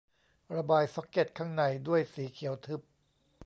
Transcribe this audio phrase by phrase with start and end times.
[0.55, 2.81] ระบายซ็อกเก็ตข้างในด้วยสีเขียวทึบ